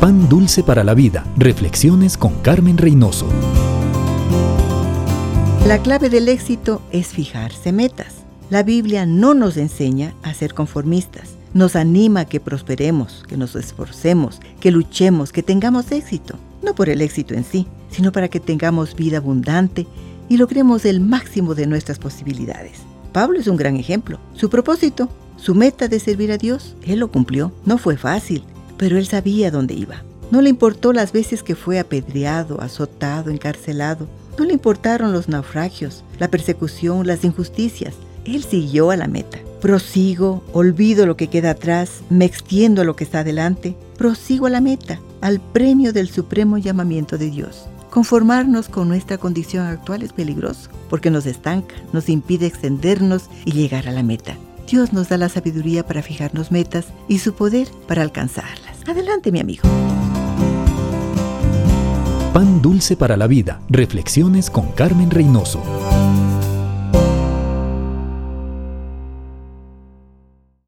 [0.00, 1.26] Pan Dulce para la Vida.
[1.36, 3.26] Reflexiones con Carmen Reynoso.
[5.66, 8.14] La clave del éxito es fijarse metas.
[8.48, 11.30] La Biblia no nos enseña a ser conformistas.
[11.52, 16.36] Nos anima a que prosperemos, que nos esforcemos, que luchemos, que tengamos éxito.
[16.62, 19.88] No por el éxito en sí, sino para que tengamos vida abundante
[20.28, 22.78] y logremos el máximo de nuestras posibilidades.
[23.12, 24.20] Pablo es un gran ejemplo.
[24.34, 27.50] Su propósito, su meta de servir a Dios, él lo cumplió.
[27.64, 28.44] No fue fácil,
[28.78, 30.02] pero él sabía dónde iba.
[30.30, 34.08] No le importó las veces que fue apedreado, azotado, encarcelado.
[34.38, 37.94] No le importaron los naufragios, la persecución, las injusticias.
[38.24, 39.38] Él siguió a la meta.
[39.60, 43.74] Prosigo, olvido lo que queda atrás, me extiendo a lo que está adelante.
[43.96, 47.66] Prosigo a la meta, al premio del supremo llamamiento de Dios.
[47.90, 53.88] Conformarnos con nuestra condición actual es peligroso porque nos estanca, nos impide extendernos y llegar
[53.88, 54.36] a la meta.
[54.68, 58.67] Dios nos da la sabiduría para fijarnos metas y su poder para alcanzarlas.
[58.88, 59.64] Adelante, mi amigo.
[62.32, 63.60] Pan dulce para la vida.
[63.68, 65.60] Reflexiones con Carmen Reynoso.